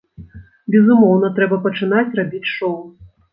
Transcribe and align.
Безумоўна, 0.75 1.29
трэба 1.41 1.59
пачынаць 1.67 2.17
рабіць 2.21 2.51
шоў! 2.55 2.75